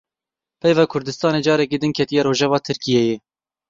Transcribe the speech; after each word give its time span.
Peyva 0.61 0.85
Kurdistanê 0.91 1.41
careke 1.47 1.77
din 1.81 1.93
ketiye 1.97 2.21
rojeva 2.23 2.57
Tirkiyeyê. 2.65 3.15